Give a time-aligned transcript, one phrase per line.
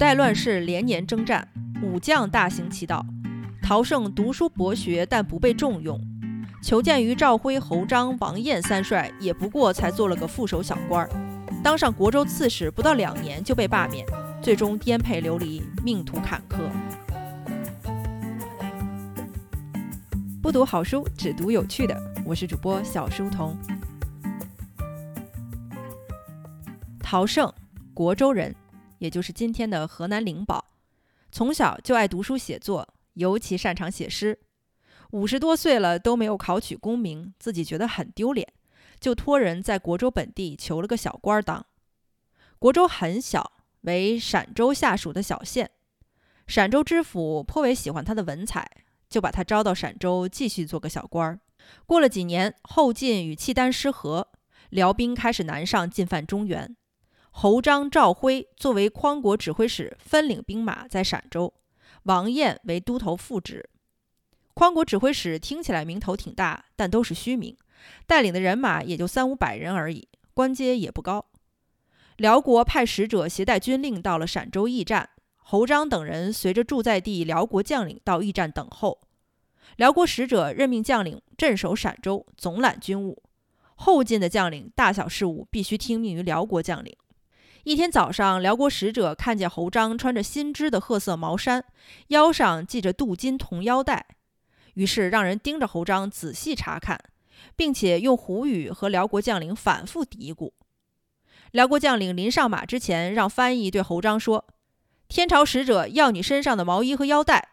[0.00, 1.46] 代乱世连年征战，
[1.82, 3.04] 武将大行其道。
[3.62, 6.00] 陶胜读书博学，但不被重用。
[6.62, 11.10] 求见于赵辉、侯章、王彦三帅，也不过才做了个副手小官儿。
[11.62, 14.06] 当上国州刺史不到两年就被罢免，
[14.40, 16.60] 最终颠沛流离，命途坎坷。
[20.40, 21.94] 不读好书，只读有趣的。
[22.24, 23.54] 我是主播小书童。
[27.00, 27.52] 陶胜，
[27.92, 28.54] 国州人，
[29.00, 30.64] 也就是今天的河南灵宝。
[31.30, 34.38] 从小就爱读书写作，尤其擅长写诗。
[35.10, 38.50] 五十多岁了都没有考取功名，自己觉得很丢脸，
[38.98, 41.66] 就托人在国州本地求了个小官当。
[42.58, 43.52] 国州很小，
[43.82, 45.70] 为陕州下属的小县。
[46.46, 48.70] 陕州知府颇为喜欢他的文采。
[49.10, 51.40] 就把他招到陕州，继续做个小官儿。
[51.84, 54.28] 过了几年，后晋与契丹失和，
[54.68, 56.76] 辽兵开始南上进犯中原。
[57.32, 61.54] 侯章、赵辉作为匡国指挥使，分领兵马在陕州。
[62.02, 63.68] 王彦为都头副职。
[64.52, 67.56] 匡国指挥使听起来名头挺大，但都是虚名，
[68.06, 71.24] 带领的人马也就三五百人而已，官阶也不高。
[72.16, 75.08] 辽国派使者携带军令到了陕州驿站。
[75.36, 79.00] 侯章等人随着驻在地辽国将领到驿站等候。
[79.76, 83.22] 辽国使者任命将领镇守陕州，总揽军务。
[83.76, 86.94] 后晋的将领大小事务必须听命于辽国将领。
[87.64, 91.64] 一天早上，辽国使者看见侯章穿着新织的褐色毛衫，
[92.08, 94.06] 腰上系着镀金铜腰带，
[94.74, 96.98] 于是让人盯着侯章仔细查看，
[97.56, 100.52] 并且用胡语和辽国将领反复嘀咕。
[101.52, 104.46] 辽国将领临上马之前，让翻译对侯章说。
[105.08, 107.48] 天朝使者要你身上的毛衣和腰带，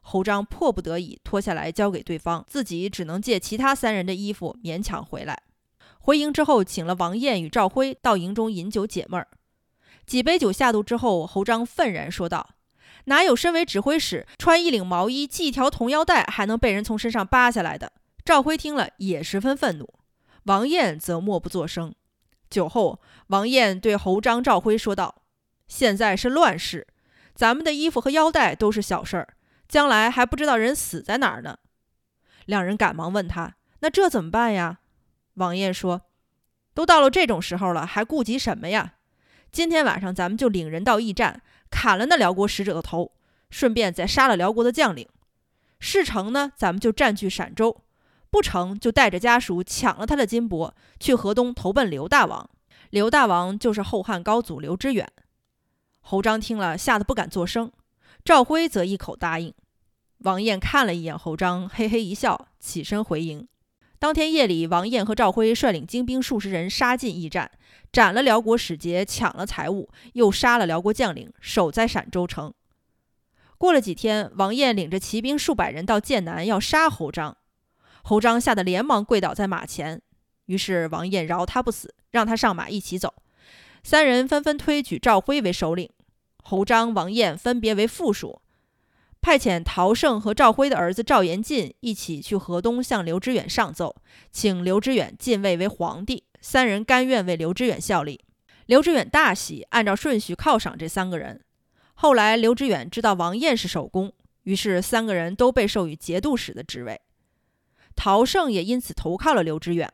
[0.00, 5.42] 侯章迫不得已脱下来交给对方，自己只能借其他三人的衣服勉强回来。
[6.02, 9.28] 回营之后，请了王燕与赵辉到营中饮酒解闷儿。
[10.04, 12.56] 几杯酒下肚之后，侯章愤然说道
[13.06, 17.92] ：“哪有身为指挥使穿一领毛衣系条铜腰带还能被人从身上扒下来的？”
[18.24, 19.88] 赵辉听了也十分愤怒，
[20.44, 21.94] 王燕则默不作声。
[22.50, 25.22] 酒后，王燕对侯章、赵辉说道。
[25.68, 26.86] 现在是乱世，
[27.34, 29.36] 咱们的衣服和腰带都是小事儿，
[29.68, 31.58] 将来还不知道人死在哪儿呢。
[32.44, 34.80] 两人赶忙问他：“那这怎么办呀？”
[35.34, 36.02] 王燕说
[36.74, 38.94] ：“都到了这种时候了，还顾及什么呀？
[39.50, 43.12] 今天晚上咱们就领人到驿站，砍了那辽国使者的头，
[43.50, 45.08] 顺便再杀了辽国的将领。
[45.78, 47.82] 事成呢，咱们就占据陕州；
[48.30, 52.48] 不成就带着家属抢了他的金帛，去河东投奔刘大王。
[52.90, 55.10] 刘大王就是后汉高祖刘知远。”
[56.00, 57.70] 侯章听了，吓得不敢作声。
[58.24, 59.54] 赵辉则一口答应。
[60.18, 63.48] 王燕看了一眼侯章，嘿嘿一笑，起身回营。
[64.02, 67.52] 当天夜里，王彦和赵辉率领精兵数十人杀进驿站，
[67.92, 72.52] 斩了辽国使节，抢了财物，又杀了辽国将领，守在陕州城。
[73.56, 77.36] 过了几天，王彦领着骑兵数百人到剑南，要杀侯章。
[78.02, 80.02] 侯章吓得连忙跪倒在马前，
[80.46, 83.14] 于是王彦饶他不死，让他上马一起走。
[83.84, 85.88] 三人纷纷推举赵辉为首领，
[86.42, 88.41] 侯章、王彦分别为副属，
[89.22, 93.94] 派遣陶胜和赵辉的儿子赵延进一起去河东向刘知远上奏，
[94.32, 96.24] 请刘知远进位为皇帝。
[96.40, 98.24] 三人甘愿为刘知远效力。
[98.66, 101.40] 刘知远大喜，按照顺序犒赏这三个人。
[101.94, 104.12] 后来刘知远知道王彦是首功，
[104.42, 107.00] 于是三个人都被授予节度使的职位。
[107.94, 109.88] 陶胜也因此投靠了刘知远。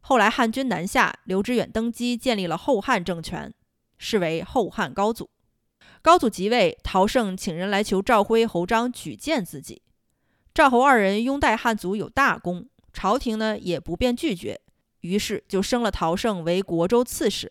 [0.00, 3.52] 后来汉军南下，刘知远登基，建立了后汉政权，
[3.98, 5.28] 是为后汉高祖。
[6.04, 9.80] 高祖即位，陶胜请人来求赵辉、侯章举荐自己。
[10.52, 14.60] 赵侯二人拥戴汉族有大功，朝廷呢也不便拒绝，
[15.00, 17.50] 于是就升了陶胜为国州刺史。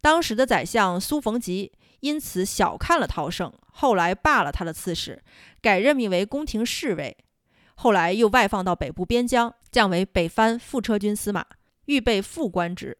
[0.00, 1.70] 当时的宰相苏逢吉
[2.00, 5.22] 因此小看了陶胜，后来罢了他的刺史，
[5.60, 7.14] 改任命为宫廷侍卫。
[7.74, 11.44] 后来又外放到北部边疆，降为北藩副车军司马，
[11.84, 12.96] 预备副官职。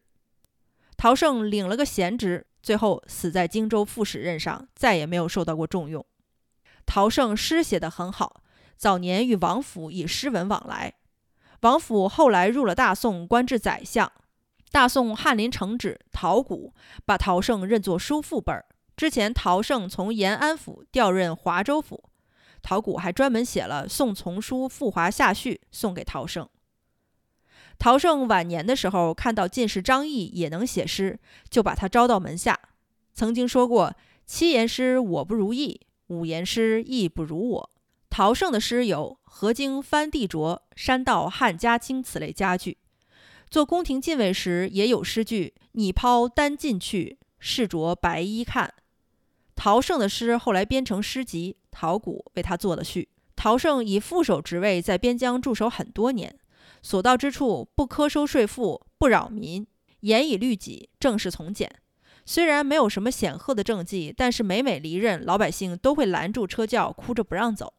[0.95, 6.03] 陶胜领了个闲职，最后死在荆州副使任上，再也没有受到过重用。
[6.85, 8.41] 陶胜诗写得很好，
[8.77, 10.93] 早年与王府以诗文往来。
[11.61, 14.11] 王府后来入了大宋，官至宰相。
[14.71, 16.73] 大宋翰林承旨陶谷
[17.05, 18.65] 把陶胜认作叔父辈儿。
[18.95, 22.09] 之前陶胜从延安府调任华州府。
[22.61, 26.47] 陶谷还专门写了《宋丛书赴华下序》送给陶胜。
[27.79, 32.57] 陶胜晚年的时候，看到进士张毅也能写诗，就把他招到门下。
[33.13, 33.93] 曾经说过
[34.25, 37.69] ：“七言诗我不如意，五言诗亦不如我。”
[38.09, 42.77] 陶胜的诗有“河经翻地浊，山道汉家清”此类佳句。
[43.49, 48.73] 做宫廷禁卫时，也有诗句：“你抛丹进去，试着白衣看。”
[49.55, 53.09] 陶盛的诗后来编成诗集，陶谷为他做了序。
[53.35, 56.39] 陶盛以副手职位在边疆驻守很多年，
[56.83, 59.65] 所到之处不苛收税赋，不扰民，
[60.01, 61.73] 严以律己，政事从简。
[62.25, 67.73] 虽然没有什么显赫的政绩，但是每每离任，老百姓都会拦住车轿，哭着不让走。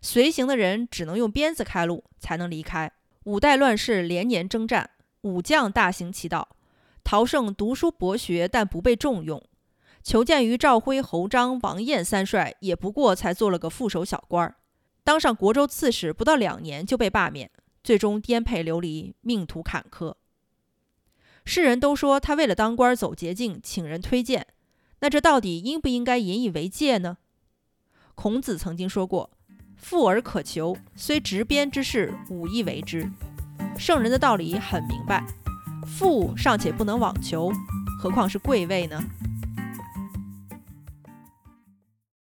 [0.00, 2.90] 随行的人只能用鞭子开路，才能离开。
[3.24, 4.90] 五代乱世，连年征战，
[5.22, 6.48] 武将大行其道。
[7.02, 9.42] 陶盛读书博学，但不被重用。
[10.02, 14.56] 求见于赵辉、侯章、王彦三帅，也不过才做了个副手小官儿。
[15.02, 17.50] 当上国州刺史不到两年，就被罢免，
[17.84, 20.14] 最终颠沛流离，命途坎坷。
[21.44, 24.46] 世人都说他为了当官走捷径，请人推荐。
[25.00, 27.18] 那这到底应不应该引以为戒呢？
[28.14, 29.30] 孔子曾经说过
[29.76, 33.10] ：“富而可求，虽执鞭之事，无亦为之。”
[33.76, 35.22] 圣人的道理很明白，
[35.86, 37.52] 富尚且不能妄求，
[38.00, 38.98] 何况是贵位呢？